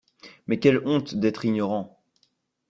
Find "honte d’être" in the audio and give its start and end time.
0.87-1.45